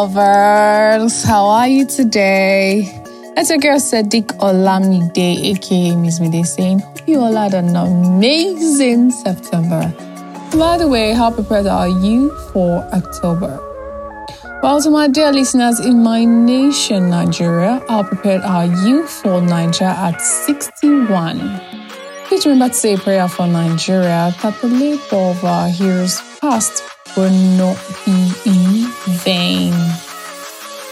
lovers. 0.00 1.22
How 1.24 1.44
are 1.44 1.68
you 1.68 1.84
today? 1.84 2.88
It's 3.36 3.50
your 3.50 3.58
girl 3.58 3.78
Sadiq 3.78 4.28
Olamide, 4.38 5.52
aka 5.52 5.94
Miss 5.94 6.20
Mide, 6.20 6.46
saying, 6.46 6.82
you 7.06 7.20
all 7.20 7.34
had 7.36 7.52
an 7.52 7.76
amazing 7.76 9.10
September. 9.10 9.92
By 10.56 10.78
the 10.78 10.88
way, 10.88 11.12
how 11.12 11.30
prepared 11.30 11.66
are 11.66 11.88
you 11.88 12.30
for 12.50 12.82
October? 12.94 13.60
Well, 14.62 14.80
to 14.80 14.88
my 14.90 15.06
dear 15.08 15.32
listeners 15.32 15.78
in 15.80 16.02
my 16.02 16.24
nation, 16.24 17.10
Nigeria, 17.10 17.82
how 17.86 18.02
prepared 18.02 18.40
are 18.40 18.66
you 18.86 19.06
for 19.06 19.42
Nigeria 19.42 19.94
at 19.94 20.18
61? 20.22 21.60
Please 22.24 22.46
remember 22.46 22.68
to 22.68 22.74
say 22.74 22.94
a 22.94 22.98
prayer 22.98 23.28
for 23.28 23.46
Nigeria 23.46 24.34
that 24.40 24.54
the 24.62 24.68
labor 24.68 25.16
of 25.32 25.44
our 25.44 25.68
heroes 25.68 26.22
past 26.40 26.82
will 27.16 27.30
not 27.30 27.76
be 28.04 28.32
in 28.46 28.86
vain. 29.24 29.72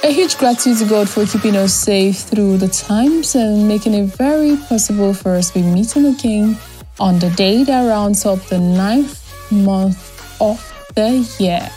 A 0.04 0.12
huge 0.12 0.38
gratitude 0.38 0.78
to 0.78 0.84
God 0.84 1.08
for 1.08 1.26
keeping 1.26 1.56
us 1.56 1.74
safe 1.74 2.18
through 2.18 2.58
the 2.58 2.68
times 2.68 3.34
and 3.34 3.66
making 3.66 3.94
it 3.94 4.06
very 4.06 4.56
possible 4.56 5.12
for 5.12 5.34
us 5.34 5.50
to 5.50 5.60
be 5.60 5.62
meeting 5.62 6.06
again 6.06 6.56
on 7.00 7.18
the 7.18 7.30
day 7.30 7.64
that 7.64 7.86
rounds 7.88 8.24
up 8.24 8.40
the 8.46 8.58
ninth 8.58 9.50
month 9.50 10.40
of 10.40 10.58
the 10.94 11.26
year. 11.38 11.68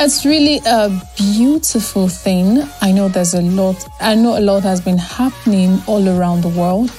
It's 0.00 0.24
really 0.24 0.60
a 0.66 0.90
beautiful 1.16 2.08
thing. 2.08 2.62
I 2.80 2.90
know 2.90 3.08
there's 3.08 3.34
a 3.34 3.42
lot, 3.42 3.76
I 4.00 4.14
know 4.14 4.38
a 4.38 4.40
lot 4.40 4.62
has 4.62 4.80
been 4.80 4.98
happening 4.98 5.80
all 5.86 6.08
around 6.08 6.40
the 6.40 6.48
world, 6.48 6.90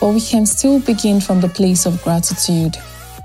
but 0.00 0.08
we 0.08 0.20
can 0.20 0.46
still 0.46 0.80
begin 0.80 1.20
from 1.20 1.40
the 1.40 1.48
place 1.48 1.86
of 1.86 2.02
gratitude. 2.02 2.76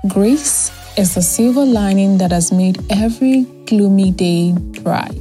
Grace 0.06 0.70
is 0.96 1.14
the 1.14 1.22
silver 1.22 1.64
lining 1.64 2.18
that 2.18 2.30
has 2.30 2.52
made 2.52 2.80
every 2.90 3.42
gloomy 3.66 4.12
day 4.12 4.52
bright. 4.82 5.12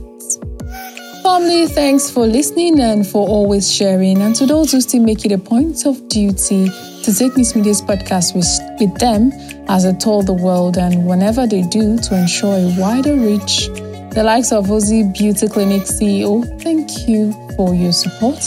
Family, 1.23 1.67
thanks 1.67 2.11
for 2.11 2.27
listening 2.27 2.79
and 2.79 3.07
for 3.07 3.27
always 3.27 3.73
sharing. 3.73 4.21
And 4.21 4.35
to 4.35 4.45
those 4.45 4.71
who 4.71 4.81
still 4.81 5.01
make 5.01 5.25
it 5.25 5.31
a 5.31 5.37
point 5.37 5.85
of 5.85 6.07
duty 6.09 6.69
to 7.03 7.13
take 7.13 7.35
Miss 7.35 7.55
Mide's 7.55 7.81
podcast 7.81 8.35
with, 8.35 8.47
with 8.79 8.99
them 8.99 9.31
as 9.67 9.85
I 9.85 9.93
told 9.93 10.27
the 10.27 10.33
world, 10.33 10.77
and 10.77 11.07
whenever 11.07 11.47
they 11.47 11.63
do, 11.63 11.97
to 11.97 12.15
ensure 12.17 12.53
a 12.53 12.75
wider 12.77 13.15
reach. 13.15 13.67
The 14.13 14.21
likes 14.23 14.51
of 14.51 14.67
Ozzy 14.67 15.11
Beauty 15.17 15.47
Clinic 15.47 15.83
CEO, 15.83 16.43
thank 16.61 17.07
you 17.07 17.42
for 17.55 17.73
your 17.73 17.91
support. 17.91 18.37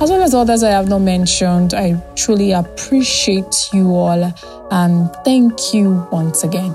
As 0.00 0.10
well 0.10 0.22
as 0.22 0.34
others 0.34 0.62
I 0.62 0.70
have 0.70 0.88
not 0.88 1.00
mentioned, 1.00 1.74
I 1.74 2.00
truly 2.16 2.52
appreciate 2.52 3.70
you 3.72 3.94
all 3.94 4.32
and 4.70 5.10
thank 5.24 5.74
you 5.74 6.06
once 6.12 6.44
again. 6.44 6.72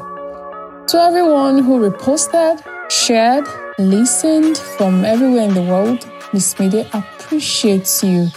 To 0.87 0.97
everyone 1.01 1.63
who 1.63 1.89
reposted, 1.89 2.63
shared, 2.91 3.45
listened 3.79 4.57
from 4.57 5.03
everywhere 5.05 5.43
in 5.43 5.53
the 5.53 5.63
world, 5.63 6.07
Miss 6.33 6.57
Mide 6.59 6.87
appreciates 6.93 8.03
you. 8.03 8.27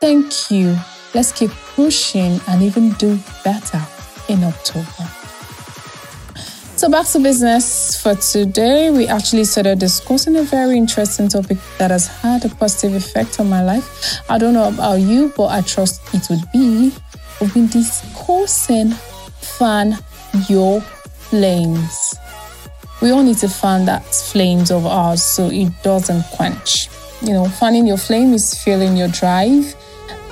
Thank 0.00 0.50
you. 0.50 0.76
Let's 1.14 1.32
keep 1.32 1.50
pushing 1.74 2.40
and 2.48 2.62
even 2.62 2.92
do 2.92 3.18
better 3.44 3.82
in 4.28 4.44
October. 4.44 5.25
So 6.76 6.90
back 6.90 7.06
to 7.06 7.20
business 7.20 7.98
for 8.02 8.14
today. 8.16 8.90
We 8.90 9.08
actually 9.08 9.44
started 9.44 9.78
discussing 9.78 10.36
a 10.36 10.42
very 10.42 10.76
interesting 10.76 11.26
topic 11.26 11.56
that 11.78 11.90
has 11.90 12.06
had 12.06 12.44
a 12.44 12.50
positive 12.50 12.94
effect 12.94 13.40
on 13.40 13.48
my 13.48 13.64
life. 13.64 14.20
I 14.28 14.36
don't 14.36 14.52
know 14.52 14.68
about 14.68 14.96
you, 14.96 15.32
but 15.34 15.46
I 15.46 15.62
trust 15.62 16.02
it 16.12 16.28
would 16.28 16.44
be. 16.52 16.92
We've 17.40 17.54
been 17.54 17.68
discussing 17.68 18.90
fan 19.40 19.96
your 20.50 20.82
flames. 20.82 22.14
We 23.00 23.10
all 23.10 23.22
need 23.22 23.38
to 23.38 23.48
fan 23.48 23.86
that 23.86 24.04
flames 24.04 24.70
of 24.70 24.84
ours 24.84 25.22
so 25.22 25.48
it 25.50 25.72
doesn't 25.82 26.24
quench. 26.32 26.90
You 27.22 27.32
know, 27.32 27.46
fanning 27.46 27.86
your 27.86 27.96
flame 27.96 28.34
is 28.34 28.52
feeling 28.62 28.98
your 28.98 29.08
drive 29.08 29.74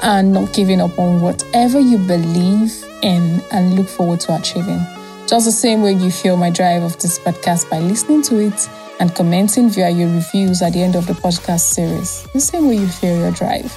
and 0.02 0.34
not 0.34 0.52
giving 0.52 0.82
up 0.82 0.98
on 0.98 1.22
whatever 1.22 1.80
you 1.80 1.96
believe 1.96 2.84
in 3.00 3.42
and 3.50 3.76
look 3.76 3.88
forward 3.88 4.20
to 4.20 4.36
achieving. 4.36 4.93
Just 5.34 5.46
the 5.46 5.50
same 5.50 5.82
way 5.82 5.94
you 5.94 6.12
feel 6.12 6.36
my 6.36 6.48
drive 6.48 6.84
of 6.84 6.96
this 7.00 7.18
podcast 7.18 7.68
by 7.68 7.80
listening 7.80 8.22
to 8.22 8.38
it 8.38 8.70
and 9.00 9.12
commenting 9.16 9.68
via 9.68 9.90
your 9.90 10.08
reviews 10.08 10.62
at 10.62 10.74
the 10.74 10.80
end 10.80 10.94
of 10.94 11.08
the 11.08 11.12
podcast 11.12 11.72
series. 11.74 12.22
The 12.32 12.40
same 12.40 12.68
way 12.68 12.76
you 12.76 12.86
feel 12.86 13.18
your 13.18 13.32
drive. 13.32 13.68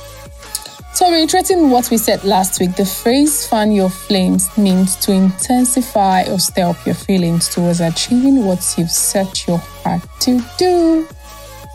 So, 0.93 1.11
reiterating 1.11 1.71
what 1.71 1.89
we 1.89 1.97
said 1.97 2.23
last 2.23 2.59
week, 2.59 2.75
the 2.75 2.85
phrase 2.85 3.47
fan 3.47 3.71
your 3.71 3.89
flames 3.89 4.55
means 4.55 4.97
to 4.97 5.11
intensify 5.11 6.25
or 6.29 6.37
stir 6.37 6.69
up 6.69 6.85
your 6.85 6.93
feelings 6.93 7.49
towards 7.49 7.81
achieving 7.81 8.45
what 8.45 8.63
you've 8.77 8.91
set 8.91 9.47
your 9.47 9.57
heart 9.57 10.03
to 10.19 10.39
do. 10.59 11.07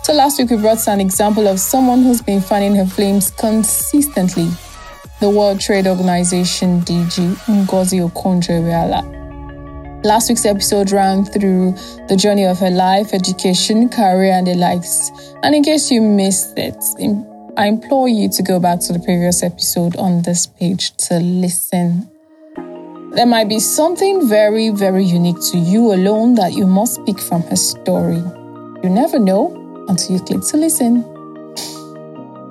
So, 0.05 0.13
last 0.13 0.39
week 0.39 0.51
we 0.51 0.59
brought 0.59 0.87
an 0.87 1.01
example 1.01 1.49
of 1.49 1.59
someone 1.59 2.05
who's 2.05 2.23
been 2.23 2.41
fanning 2.41 2.77
her 2.77 2.87
flames 2.87 3.33
consistently 3.33 4.49
the 5.19 5.29
World 5.29 5.61
Trade 5.61 5.89
Organization 5.89 6.83
DG 6.83 7.35
Ngozi 7.47 8.09
Okonjo-Iweala. 8.09 9.22
Last 10.05 10.29
week's 10.29 10.45
episode 10.45 10.91
ran 10.91 11.25
through 11.25 11.77
the 12.09 12.17
journey 12.17 12.45
of 12.45 12.59
her 12.59 12.71
life, 12.71 13.15
education, 13.15 13.89
career, 13.89 14.33
and 14.33 14.49
the 14.49 14.55
likes. 14.55 15.13
And 15.45 15.55
in 15.55 15.63
case 15.63 15.93
you 15.93 16.03
missed 16.03 16.59
it, 16.59 16.75
I 17.57 17.67
implore 17.67 18.09
you 18.09 18.29
to 18.31 18.43
go 18.43 18.59
back 18.59 18.81
to 18.81 18.93
the 18.93 18.99
previous 18.99 19.45
episode 19.45 19.95
on 19.97 20.23
this 20.23 20.49
page 20.49 20.97
to 21.09 21.21
listen. 21.21 22.11
There 23.15 23.27
might 23.27 23.49
be 23.49 23.61
something 23.61 24.29
very, 24.29 24.71
very 24.71 25.05
unique 25.05 25.41
to 25.53 25.59
you 25.59 25.93
alone 25.93 26.35
that 26.35 26.53
you 26.53 26.67
must 26.67 27.05
pick 27.07 27.21
from 27.21 27.43
her 27.43 27.57
story. 27.57 28.23
You 28.83 28.91
never 28.91 29.21
know 29.21 29.55
until 29.89 30.17
you 30.17 30.23
click 30.25 30.43
to 30.49 30.57
listen. 30.57 31.03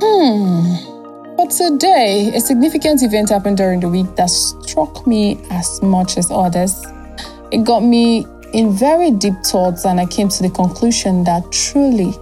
Hmm. 0.02 1.36
But 1.36 1.50
today, 1.50 2.32
a 2.34 2.40
significant 2.40 3.04
event 3.04 3.30
happened 3.30 3.58
during 3.58 3.82
the 3.82 3.90
week 3.90 4.16
that 4.16 4.30
struck 4.30 5.06
me 5.06 5.38
as 5.50 5.82
much 5.82 6.18
as 6.18 6.32
others. 6.32 6.82
It 7.52 7.66
got 7.66 7.84
me 7.84 8.26
in 8.54 8.72
very 8.72 9.12
deep 9.12 9.44
thoughts, 9.44 9.86
and 9.86 10.00
I 10.00 10.06
came 10.06 10.30
to 10.30 10.44
the 10.44 10.50
conclusion 10.50 11.26
that 11.26 11.52
truly 11.52 12.14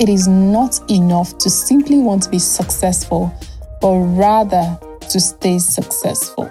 it 0.00 0.08
is 0.08 0.26
not 0.26 0.80
enough 0.90 1.36
to 1.38 1.50
simply 1.50 1.98
want 1.98 2.22
to 2.22 2.30
be 2.30 2.38
successful, 2.38 3.30
but 3.82 3.92
rather 3.92 4.78
to 5.10 5.20
stay 5.20 5.58
successful. 5.58 6.50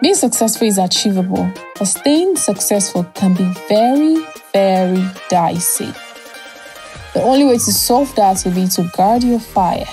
Being 0.00 0.16
successful 0.16 0.66
is 0.66 0.78
achievable, 0.78 1.48
but 1.78 1.84
staying 1.84 2.34
successful 2.34 3.04
can 3.14 3.34
be 3.34 3.44
very, 3.68 4.26
very 4.52 5.04
dicey. 5.28 5.92
The 7.14 7.22
only 7.22 7.44
way 7.44 7.58
to 7.58 7.72
solve 7.72 8.12
that 8.16 8.42
will 8.44 8.54
be 8.54 8.66
to 8.68 8.90
guard 8.96 9.22
your 9.22 9.38
fire, 9.38 9.86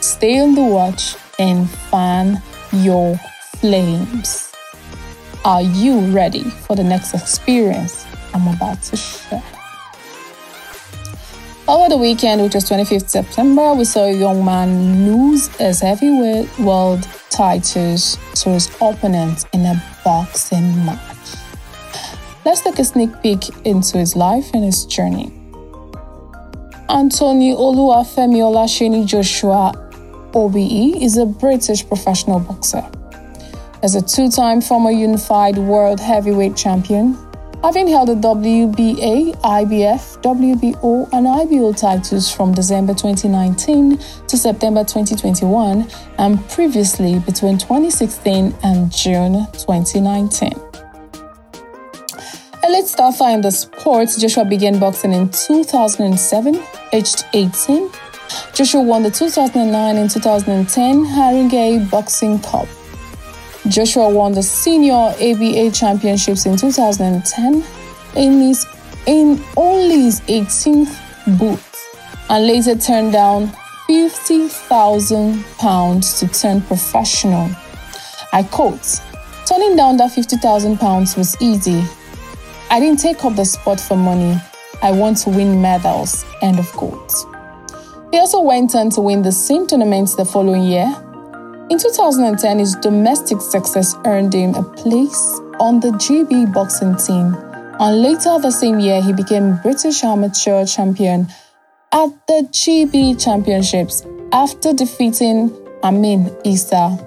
stay 0.00 0.38
on 0.40 0.54
the 0.54 0.64
watch, 0.64 1.16
and 1.38 1.70
fan 1.70 2.42
your 2.72 3.16
flames. 3.56 4.49
Are 5.42 5.62
you 5.62 6.00
ready 6.14 6.42
for 6.42 6.76
the 6.76 6.84
next 6.84 7.14
experience 7.14 8.06
I'm 8.34 8.46
about 8.46 8.82
to 8.82 8.96
share? 8.96 9.42
Over 11.66 11.88
the 11.88 11.96
weekend, 11.96 12.42
which 12.42 12.54
was 12.54 12.68
25th 12.68 13.08
September, 13.08 13.72
we 13.72 13.86
saw 13.86 14.04
a 14.04 14.12
young 14.12 14.44
man 14.44 15.06
lose 15.06 15.48
his 15.56 15.80
heavyweight 15.80 16.58
world 16.58 17.08
titles 17.30 18.18
to 18.34 18.50
his 18.50 18.68
opponent 18.82 19.46
in 19.54 19.64
a 19.64 19.82
boxing 20.04 20.84
match. 20.84 21.16
Let's 22.44 22.60
take 22.60 22.78
a 22.78 22.84
sneak 22.84 23.22
peek 23.22 23.48
into 23.64 23.96
his 23.96 24.14
life 24.14 24.50
and 24.52 24.62
his 24.62 24.84
journey. 24.84 25.32
Anthony 26.90 27.54
Oluwafemi 27.54 28.40
Olaseni 28.44 29.06
Joshua 29.06 29.72
OBE 30.34 31.02
is 31.02 31.16
a 31.16 31.24
British 31.24 31.86
professional 31.88 32.40
boxer. 32.40 32.84
As 33.82 33.94
a 33.94 34.02
two 34.02 34.28
time 34.30 34.60
former 34.60 34.90
unified 34.90 35.56
world 35.56 36.00
heavyweight 36.00 36.54
champion, 36.54 37.16
having 37.62 37.88
held 37.88 38.08
the 38.08 38.14
WBA, 38.14 39.40
IBF, 39.40 40.20
WBO, 40.20 41.08
and 41.14 41.26
IBO 41.26 41.72
titles 41.72 42.30
from 42.30 42.52
December 42.52 42.92
2019 42.92 43.96
to 44.28 44.36
September 44.36 44.84
2021, 44.84 45.88
and 46.18 46.48
previously 46.50 47.20
between 47.20 47.56
2016 47.56 48.54
and 48.62 48.92
June 48.92 49.46
2019. 49.52 50.52
A 52.62 52.70
late 52.70 52.84
starter 52.84 53.30
in 53.30 53.40
the 53.40 53.50
sport, 53.50 54.10
Joshua 54.18 54.44
began 54.44 54.78
boxing 54.78 55.14
in 55.14 55.30
2007, 55.30 56.62
aged 56.92 57.24
18. 57.32 57.90
Joshua 58.52 58.82
won 58.82 59.02
the 59.02 59.10
2009 59.10 59.96
and 59.96 60.10
2010 60.10 61.04
Haringey 61.06 61.90
Boxing 61.90 62.38
Cup. 62.40 62.68
Joshua 63.68 64.08
won 64.08 64.32
the 64.32 64.42
Senior 64.42 64.94
ABA 64.94 65.70
Championships 65.72 66.46
in 66.46 66.56
2010 66.56 67.64
in, 68.16 68.40
his, 68.40 68.66
in 69.06 69.42
only 69.56 70.02
his 70.02 70.20
18th 70.22 71.38
bout 71.38 71.60
and 72.30 72.46
later 72.46 72.74
turned 72.74 73.12
down 73.12 73.52
50,000 73.86 75.44
pounds 75.58 76.18
to 76.20 76.28
turn 76.28 76.62
professional. 76.62 77.50
I 78.32 78.44
quote, 78.44 79.00
turning 79.46 79.76
down 79.76 79.96
that 79.98 80.12
50,000 80.12 80.78
pounds 80.78 81.16
was 81.16 81.36
easy. 81.42 81.82
I 82.70 82.78
didn't 82.78 83.00
take 83.00 83.24
up 83.24 83.34
the 83.34 83.44
sport 83.44 83.80
for 83.80 83.96
money. 83.96 84.40
I 84.80 84.92
want 84.92 85.18
to 85.18 85.30
win 85.30 85.60
medals. 85.60 86.24
End 86.40 86.58
of 86.58 86.70
quote. 86.72 87.12
He 88.12 88.18
also 88.18 88.40
went 88.40 88.74
on 88.74 88.90
to 88.90 89.00
win 89.00 89.22
the 89.22 89.32
same 89.32 89.66
tournament 89.66 90.14
the 90.16 90.24
following 90.24 90.62
year. 90.62 90.86
In 91.70 91.78
2010, 91.78 92.58
his 92.58 92.74
domestic 92.74 93.40
success 93.40 93.94
earned 94.04 94.34
him 94.34 94.56
a 94.56 94.62
place 94.62 95.40
on 95.60 95.78
the 95.78 95.92
GB 95.92 96.52
boxing 96.52 96.96
team, 96.96 97.36
and 97.78 98.02
later 98.02 98.40
the 98.40 98.50
same 98.50 98.80
year, 98.80 99.00
he 99.00 99.12
became 99.12 99.56
British 99.62 100.02
amateur 100.02 100.66
champion 100.66 101.28
at 101.92 102.08
the 102.26 102.48
GB 102.50 103.22
Championships 103.22 104.04
after 104.32 104.72
defeating 104.72 105.50
Amin 105.84 106.36
Issa. 106.44 106.98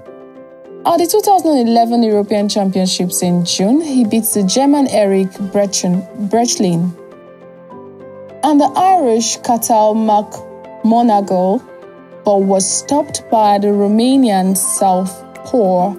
At 0.85 0.97
the 0.97 1.07
2011 1.07 2.03
European 2.03 2.47
Championships 2.47 3.21
in 3.21 3.45
June, 3.45 3.81
he 3.81 4.05
beat 4.05 4.25
the 4.33 4.43
German 4.43 4.87
Eric 4.87 5.29
Brechlin 5.51 6.91
and 8.43 8.59
the 8.59 8.71
Irish 8.75 9.37
Cathal 9.37 9.93
Mac 9.93 10.25
Monagle, 10.83 11.61
but 12.23 12.37
was 12.37 12.69
stopped 12.69 13.29
by 13.29 13.57
the 13.57 13.67
Romanian 13.67 14.55
Southpaw 14.55 15.95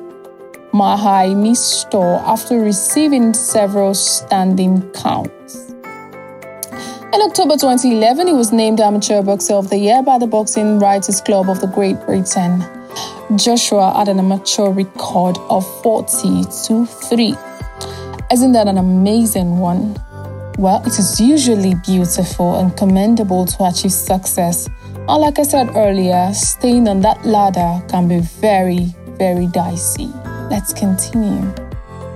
Mihai 0.73 1.35
Nistor 1.35 2.21
after 2.27 2.61
receiving 2.61 3.33
several 3.33 3.95
standing 3.95 4.83
counts. 4.91 5.71
In 7.15 7.23
October 7.23 7.55
2011, 7.55 8.27
he 8.27 8.33
was 8.33 8.53
named 8.53 8.81
Amateur 8.81 9.23
Boxer 9.23 9.55
of 9.55 9.71
the 9.71 9.79
Year 9.79 10.03
by 10.03 10.19
the 10.19 10.27
Boxing 10.27 10.81
Writers 10.81 11.21
Club 11.21 11.49
of 11.49 11.61
the 11.61 11.69
Great 11.69 12.01
Britain. 12.05 12.65
Joshua 13.37 13.93
had 13.97 14.09
an 14.09 14.19
amateur 14.19 14.71
record 14.71 15.39
of 15.49 15.65
40 15.83 16.45
to 16.67 16.87
3. 16.87 17.37
Isn't 18.33 18.53
that 18.53 18.67
an 18.67 18.79
amazing 18.79 19.59
one? 19.59 19.95
Well, 20.59 20.83
it 20.85 20.99
is 20.99 21.21
usually 21.21 21.75
beautiful 21.87 22.57
and 22.57 22.77
commendable 22.77 23.47
to 23.47 23.65
achieve 23.65 23.93
success. 23.93 24.69
And 25.07 25.21
like 25.21 25.39
I 25.39 25.43
said 25.43 25.69
earlier, 25.77 26.33
staying 26.33 26.89
on 26.89 27.03
that 27.03 27.27
ladder 27.27 27.85
can 27.89 28.09
be 28.09 28.21
very, 28.21 28.95
very 29.19 29.47
dicey. 29.49 30.07
Let's 30.51 30.73
continue. 30.73 31.43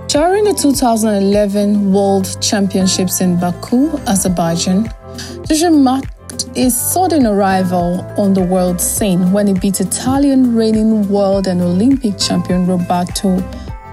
During 0.06 0.44
the 0.44 0.55
2011 0.55 1.93
World 1.93 2.40
Championships 2.40 3.20
in 3.20 3.38
Baku, 3.38 3.90
Azerbaijan, 4.06 4.88
Joshua 5.46 5.70
marked 5.70 6.49
a 6.56 6.70
sudden 6.70 7.26
arrival 7.26 8.00
on 8.17 8.32
the 8.32 8.43
world 8.43 8.81
scene 8.81 9.32
when 9.32 9.49
he 9.49 9.52
beat 9.52 9.81
Italian 9.81 10.56
reigning 10.56 11.11
world 11.11 11.46
and 11.46 11.61
Olympic 11.61 12.19
champion 12.19 12.67
Roberto 12.67 13.38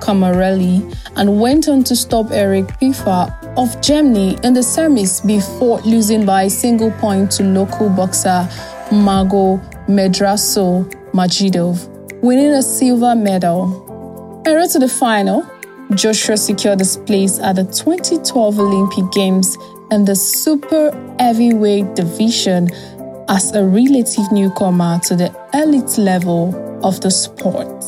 Cammarelle 0.01 0.89
and 1.17 1.41
went 1.41 1.67
on 1.67 1.83
to 1.83 1.97
stop 1.97 2.31
Eric 2.31 2.67
Pfeifer 2.79 3.27
of 3.57 3.81
Germany 3.81 4.37
in 4.43 4.53
the 4.53 4.61
semis 4.61 5.25
before 5.25 5.81
losing 5.81 6.25
by 6.25 6.43
a 6.43 6.49
single 6.49 6.91
point 6.91 7.31
to 7.31 7.43
local 7.43 7.89
boxer 7.89 8.47
Mago 8.91 9.57
Medraso 9.87 10.85
Majidov, 11.11 11.87
winning 12.21 12.51
a 12.51 12.61
silver 12.61 13.15
medal. 13.15 14.43
En 14.45 14.69
to 14.69 14.79
the 14.79 14.87
final, 14.87 15.43
Joshua 15.95 16.37
secured 16.37 16.79
his 16.79 16.97
place 16.97 17.39
at 17.39 17.55
the 17.55 17.63
2012 17.63 18.59
Olympic 18.59 19.11
Games 19.11 19.57
in 19.91 20.05
the 20.05 20.15
super 20.15 20.91
heavyweight 21.19 21.95
division 21.95 22.69
as 23.27 23.53
a 23.53 23.63
relative 23.63 24.31
newcomer 24.31 24.99
to 25.05 25.15
the 25.15 25.33
elite 25.53 25.97
level 25.97 26.53
of 26.83 27.01
the 27.01 27.09
sport. 27.09 27.81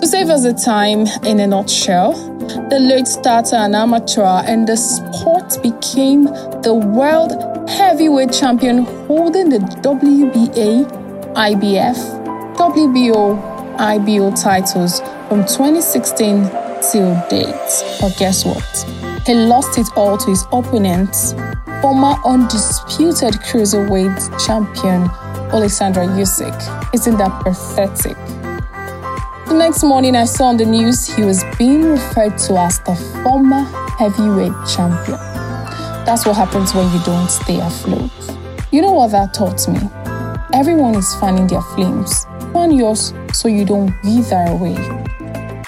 To 0.00 0.06
save 0.06 0.28
us 0.28 0.42
the 0.42 0.52
time, 0.52 1.06
in 1.24 1.40
a 1.40 1.46
nutshell, 1.46 2.12
the 2.68 2.78
late 2.78 3.06
starter 3.06 3.56
and 3.56 3.74
amateur 3.74 4.44
in 4.46 4.66
the 4.66 4.76
sport 4.76 5.56
became 5.62 6.24
the 6.62 6.74
world 6.74 7.53
heavyweight 7.68 8.32
champion 8.32 8.84
holding 9.06 9.48
the 9.48 9.58
WBA, 9.58 10.84
IBF, 11.34 12.56
WBO, 12.56 13.78
IBO 13.78 14.34
titles 14.36 15.00
from 15.28 15.40
2016 15.40 16.50
till 16.92 17.14
date. 17.28 18.00
But 18.00 18.16
guess 18.18 18.44
what? 18.44 18.62
He 19.26 19.34
lost 19.34 19.78
it 19.78 19.86
all 19.96 20.18
to 20.18 20.30
his 20.30 20.44
opponent, 20.52 21.14
former 21.80 22.14
undisputed 22.24 23.34
cruiserweight 23.40 24.46
champion 24.46 25.08
Alexander 25.52 26.00
Usyk. 26.00 26.94
Isn't 26.94 27.16
that 27.16 27.42
pathetic? 27.42 28.16
The 29.46 29.54
next 29.54 29.82
morning, 29.82 30.16
I 30.16 30.24
saw 30.24 30.46
on 30.46 30.56
the 30.56 30.66
news 30.66 31.06
he 31.06 31.22
was 31.22 31.44
being 31.58 31.84
referred 31.84 32.36
to 32.38 32.58
as 32.58 32.80
the 32.80 32.94
former 33.22 33.62
heavyweight 33.98 34.52
champion. 34.66 35.33
That's 36.04 36.26
what 36.26 36.36
happens 36.36 36.74
when 36.74 36.92
you 36.92 37.02
don't 37.02 37.30
stay 37.30 37.58
afloat. 37.60 38.10
You 38.70 38.82
know 38.82 38.92
what 38.92 39.10
that 39.12 39.32
taught 39.32 39.66
me? 39.68 39.80
Everyone 40.52 40.94
is 40.96 41.14
fanning 41.16 41.46
their 41.46 41.62
flames. 41.62 42.26
Fan 42.52 42.72
yours 42.72 43.14
so 43.32 43.48
you 43.48 43.64
don't 43.64 43.90
wither 44.04 44.44
away. 44.48 44.74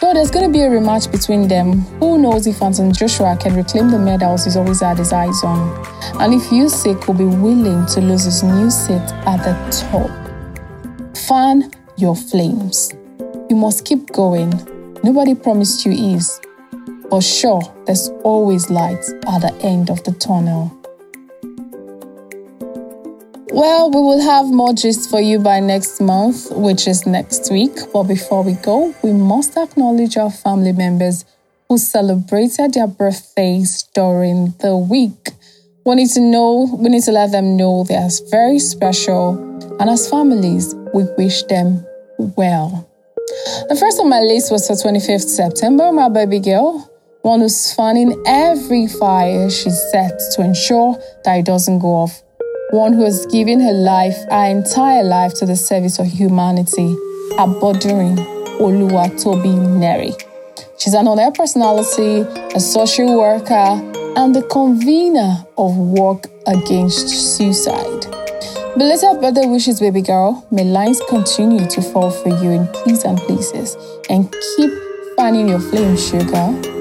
Though 0.01 0.13
there's 0.13 0.31
going 0.31 0.47
to 0.47 0.53
be 0.53 0.63
a 0.63 0.69
rematch 0.69 1.11
between 1.11 1.49
them, 1.49 1.81
who 2.01 2.19
knows 2.19 2.47
if 2.47 2.61
Anthony 2.63 2.93
Joshua 2.93 3.37
can 3.41 3.57
reclaim 3.57 3.91
the 3.91 3.99
medals 3.99 4.45
he's 4.45 4.57
always 4.57 4.81
had 4.81 4.99
his 4.99 5.13
eyes 5.13 5.43
on, 5.43 5.73
and 6.21 6.35
if 6.35 6.43
Usyk 6.43 7.07
will 7.09 7.15
be 7.15 7.25
willing 7.25 7.87
to 7.87 8.01
lose 8.03 8.25
his 8.25 8.43
new 8.43 8.71
seat 8.71 9.01
at 9.27 9.39
the 9.39 9.55
top. 9.91 11.17
Fan 11.17 11.71
your 11.97 12.15
flames. 12.15 12.93
You 13.49 13.57
must 13.57 13.87
keep 13.87 14.13
going. 14.13 14.53
Nobody 15.03 15.35
promised 15.35 15.87
you 15.87 15.93
ease. 15.93 16.41
But 17.11 17.21
sure, 17.21 17.63
there's 17.87 18.09
always 18.25 18.69
light 18.69 19.05
at 19.29 19.41
the 19.41 19.57
end 19.63 19.91
of 19.91 20.03
the 20.05 20.13
tunnel. 20.13 20.73
Well, 23.53 23.91
we 23.91 24.01
will 24.01 24.21
have 24.21 24.47
more 24.53 24.75
gist 24.75 25.09
for 25.09 25.21
you 25.21 25.39
by 25.39 25.61
next 25.61 26.01
month, 26.01 26.51
which 26.51 26.87
is 26.87 27.07
next 27.07 27.51
week. 27.51 27.73
But 27.93 28.03
before 28.05 28.43
we 28.43 28.55
go, 28.55 28.95
we 29.03 29.13
must 29.13 29.57
acknowledge 29.57 30.17
our 30.17 30.31
family 30.31 30.73
members 30.73 31.25
who 31.69 31.79
celebrated 31.79 32.75
their 32.75 32.87
birthdays 32.87 33.85
during 33.95 34.53
the 34.61 34.77
week. 34.77 35.31
We 35.85 35.95
need 35.95 36.11
to 36.11 36.21
know, 36.21 36.77
we 36.77 36.89
need 36.89 37.05
to 37.05 37.13
let 37.13 37.31
them 37.33 37.57
know 37.57 37.85
they 37.85 37.95
are 37.95 38.11
very 38.31 38.59
special, 38.59 39.39
and 39.79 39.89
as 39.89 40.11
families, 40.11 40.75
we 40.93 41.05
wish 41.17 41.45
them 41.45 41.87
well. 42.37 42.89
The 43.69 43.77
first 43.79 44.01
on 44.01 44.09
my 44.09 44.21
list 44.21 44.51
was 44.51 44.67
for 44.67 44.75
25th 44.75 45.29
September, 45.29 45.93
my 45.93 46.09
baby 46.09 46.41
girl, 46.41 46.91
one 47.27 47.41
who's 47.41 47.75
fanning 47.75 48.23
every 48.25 48.87
fire 48.87 49.51
she 49.51 49.69
sets 49.69 50.37
to 50.37 50.43
ensure 50.43 50.97
that 51.25 51.35
it 51.41 51.45
doesn't 51.45 51.81
go 51.81 51.89
off. 51.89 52.23
One 52.71 52.93
who 52.93 53.03
has 53.05 53.27
given 53.27 53.59
her 53.59 53.73
life, 53.73 54.15
her 54.31 54.47
entire 54.49 55.03
life, 55.03 55.35
to 55.41 55.47
the 55.47 55.57
service 55.57 55.99
of 55.99 56.07
humanity, 56.07 56.95
Abodunrin 57.33 58.17
Oluwatobi 58.61 59.77
Neri. 59.77 60.13
She's 60.79 60.95
an 60.95 61.09
on-air 61.09 61.33
personality, 61.33 62.21
a 62.55 62.61
social 62.61 63.19
worker, 63.19 63.75
and 64.17 64.33
the 64.33 64.43
convener 64.43 65.45
of 65.59 65.77
Work 65.77 66.29
Against 66.47 67.09
Suicide. 67.09 68.07
Belated 68.79 69.21
birthday 69.21 69.47
wishes, 69.47 69.81
baby 69.81 70.01
girl. 70.01 70.47
May 70.53 70.63
lines 70.63 71.01
continue 71.09 71.67
to 71.71 71.83
fall 71.83 72.13
for 72.13 72.29
you 72.29 72.51
in 72.51 72.69
pleasant 72.69 73.19
places 73.19 73.77
and 74.09 74.33
keep 74.57 74.71
fanning 75.17 75.49
your 75.49 75.61
flame, 75.61 75.97
sugar. 75.97 76.76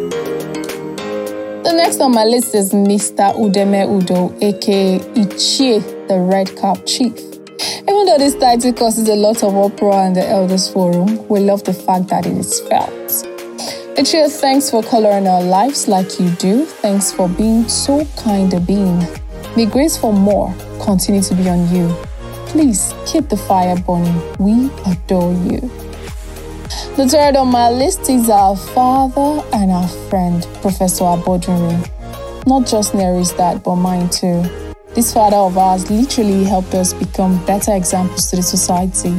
The 1.65 1.73
next 1.73 1.99
on 1.99 2.11
my 2.11 2.25
list 2.25 2.53
is 2.53 2.73
Mr. 2.73 3.33
Udeme 3.33 3.89
Udo, 3.89 4.31
aka 4.39 4.99
Ichie, 4.99 6.07
the 6.07 6.19
Red 6.19 6.55
Cap 6.57 6.77
Chief. 6.85 7.17
Even 7.17 8.05
though 8.05 8.19
this 8.19 8.35
title 8.35 8.71
causes 8.71 9.09
a 9.09 9.15
lot 9.15 9.41
of 9.41 9.55
uproar 9.57 10.05
in 10.05 10.13
the 10.13 10.23
Elders 10.23 10.69
Forum, 10.71 11.27
we 11.27 11.39
love 11.39 11.63
the 11.63 11.73
fact 11.73 12.09
that 12.09 12.27
it 12.27 12.37
is 12.37 12.61
felt. 12.69 12.91
Ichie, 13.97 14.29
thanks 14.39 14.69
for 14.69 14.83
coloring 14.83 15.25
our 15.27 15.41
lives 15.41 15.87
like 15.87 16.19
you 16.19 16.29
do. 16.33 16.65
Thanks 16.65 17.11
for 17.11 17.27
being 17.27 17.67
so 17.67 18.05
kind 18.15 18.53
a 18.53 18.59
being. 18.59 19.03
May 19.57 19.65
grace 19.65 19.97
for 19.97 20.13
more 20.13 20.53
continue 20.79 21.23
to 21.23 21.33
be 21.33 21.49
on 21.49 21.67
you. 21.73 21.89
Please 22.45 22.93
keep 23.07 23.27
the 23.29 23.37
fire 23.37 23.75
burning. 23.75 24.21
We 24.37 24.69
adore 24.85 25.33
you. 25.33 25.84
The 26.95 27.05
third 27.09 27.35
on 27.35 27.49
my 27.49 27.69
list 27.69 28.09
is 28.09 28.29
our 28.29 28.55
father 28.55 29.45
and 29.51 29.69
our 29.69 29.87
friend, 30.09 30.47
Professor 30.61 31.03
Abodunrin. 31.03 31.85
Not 32.47 32.67
just 32.67 32.93
Neri's 32.93 33.33
dad, 33.33 33.63
but 33.63 33.75
mine 33.75 34.09
too. 34.09 34.41
This 34.93 35.13
father 35.13 35.35
of 35.35 35.57
ours 35.57 35.91
literally 35.91 36.45
helped 36.45 36.73
us 36.73 36.93
become 36.93 37.45
better 37.45 37.75
examples 37.75 38.29
to 38.29 38.37
the 38.37 38.41
society. 38.41 39.13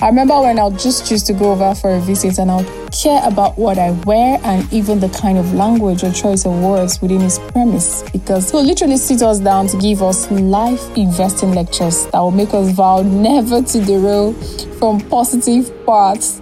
I 0.00 0.06
remember 0.06 0.40
when 0.42 0.60
I 0.60 0.70
just 0.70 1.10
used 1.10 1.26
to 1.26 1.32
go 1.32 1.50
over 1.50 1.74
for 1.74 1.92
a 1.96 2.00
visit 2.00 2.38
and 2.38 2.52
I 2.52 2.58
would 2.58 2.92
care 2.92 3.20
about 3.26 3.58
what 3.58 3.78
I 3.78 3.90
wear 4.06 4.38
and 4.44 4.72
even 4.72 5.00
the 5.00 5.08
kind 5.08 5.38
of 5.38 5.54
language 5.54 6.04
or 6.04 6.12
choice 6.12 6.44
of 6.44 6.52
words 6.62 7.02
within 7.02 7.20
his 7.20 7.40
premise 7.40 8.04
because 8.12 8.52
he 8.52 8.56
would 8.58 8.66
literally 8.66 8.96
sit 8.96 9.22
us 9.22 9.40
down 9.40 9.66
to 9.68 9.76
give 9.78 10.02
us 10.02 10.30
life 10.30 10.96
investing 10.96 11.52
lectures 11.52 12.06
that 12.06 12.20
will 12.20 12.30
make 12.30 12.54
us 12.54 12.70
vow 12.70 13.02
never 13.02 13.60
to 13.60 13.84
derail 13.84 14.34
from 14.78 15.00
positive 15.08 15.72
paths. 15.84 16.41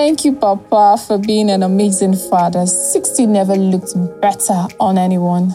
Thank 0.00 0.24
you, 0.24 0.32
Papa, 0.32 0.96
for 1.06 1.18
being 1.18 1.50
an 1.50 1.62
amazing 1.62 2.16
father. 2.16 2.64
60 2.64 3.26
never 3.26 3.54
looked 3.54 3.92
better 4.22 4.66
on 4.80 4.96
anyone. 4.96 5.52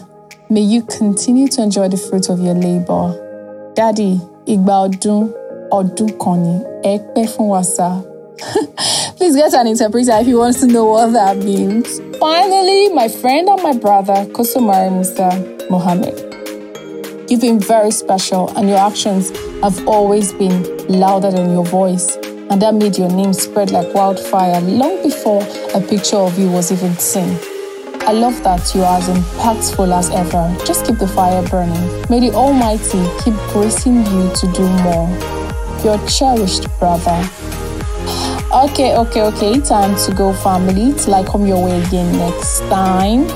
May 0.48 0.60
you 0.60 0.84
continue 0.84 1.48
to 1.48 1.62
enjoy 1.64 1.88
the 1.88 1.96
fruit 1.96 2.28
of 2.28 2.38
your 2.38 2.54
labor. 2.54 3.72
Daddy, 3.74 4.20
Igba 4.46 4.86
Odun, 4.86 5.34
Odun 5.70 6.16
Koni, 6.20 6.62
Ekpe. 6.84 7.26
Please 9.16 9.34
get 9.34 9.52
an 9.52 9.66
interpreter 9.66 10.12
if 10.12 10.28
you 10.28 10.38
want 10.38 10.56
to 10.58 10.68
know 10.68 10.84
what 10.84 11.12
that 11.12 11.38
means. 11.38 11.98
Finally, 12.20 12.90
my 12.90 13.08
friend 13.08 13.48
and 13.48 13.60
my 13.64 13.76
brother, 13.76 14.14
Kosomari 14.26 14.92
Musa 14.92 15.66
Mohammed. 15.70 16.14
You've 17.28 17.40
been 17.40 17.58
very 17.58 17.90
special, 17.90 18.56
and 18.56 18.68
your 18.68 18.78
actions 18.78 19.30
have 19.60 19.88
always 19.88 20.32
been 20.34 20.86
louder 20.86 21.32
than 21.32 21.50
your 21.50 21.64
voice. 21.64 22.16
And 22.48 22.62
that 22.62 22.74
made 22.74 22.96
your 22.96 23.10
name 23.10 23.32
spread 23.32 23.70
like 23.70 23.92
wildfire 23.92 24.60
long 24.60 25.02
before 25.02 25.42
a 25.74 25.80
picture 25.80 26.16
of 26.16 26.38
you 26.38 26.48
was 26.50 26.70
even 26.70 26.96
seen. 26.96 27.38
I 28.02 28.12
love 28.12 28.40
that 28.44 28.72
you 28.72 28.82
are 28.82 28.98
as 28.98 29.08
impactful 29.08 29.92
as 29.92 30.10
ever. 30.10 30.56
Just 30.64 30.86
keep 30.86 30.98
the 30.98 31.08
fire 31.08 31.42
burning. 31.48 32.04
May 32.08 32.20
the 32.20 32.32
Almighty 32.36 33.04
keep 33.24 33.34
gracing 33.52 33.96
you 34.06 34.30
to 34.32 34.52
do 34.54 34.68
more. 34.84 35.08
Your 35.82 35.98
cherished 36.06 36.68
brother. 36.78 37.28
Okay, 38.52 38.96
okay, 38.96 39.22
okay. 39.22 39.60
Time 39.60 39.96
to 40.06 40.14
go, 40.14 40.32
family. 40.32 40.94
Till 40.94 41.14
I 41.16 41.24
come 41.24 41.46
your 41.46 41.64
way 41.64 41.82
again 41.82 42.16
next 42.16 42.60
time. 42.70 43.26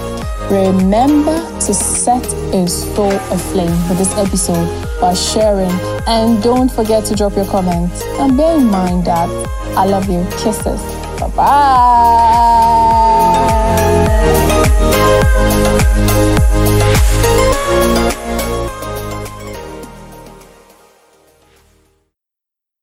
Remember 0.50 1.38
to 1.60 1.72
set 1.72 2.26
a 2.52 2.66
soul 2.66 3.12
aflame 3.30 3.76
for 3.86 3.94
this 3.94 4.12
episode 4.16 4.68
by 5.00 5.14
sharing 5.14 5.70
and 6.08 6.42
don't 6.42 6.68
forget 6.68 7.04
to 7.04 7.14
drop 7.14 7.36
your 7.36 7.46
comments. 7.46 8.02
And 8.18 8.36
bear 8.36 8.56
in 8.58 8.66
mind 8.66 9.04
that 9.04 9.28
I 9.76 9.86
love 9.86 10.10
you. 10.10 10.26
Kisses. 10.42 10.82
Bye 11.20 11.28
bye. 11.36 12.50